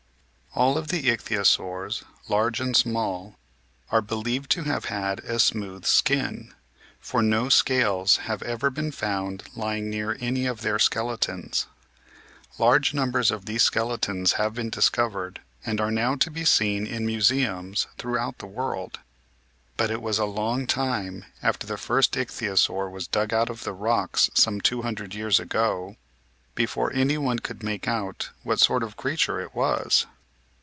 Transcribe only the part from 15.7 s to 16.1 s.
are